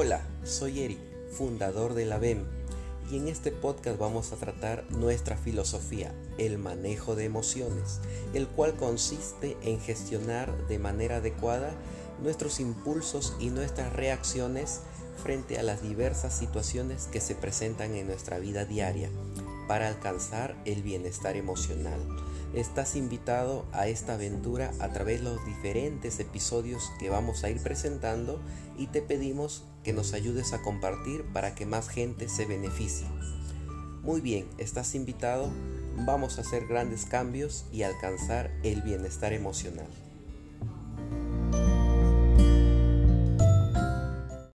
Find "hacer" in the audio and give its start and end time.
36.40-36.66